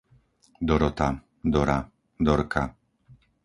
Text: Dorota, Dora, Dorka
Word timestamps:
Dorota, 0.71 1.09
Dora, 1.55 1.77
Dorka 2.17 2.63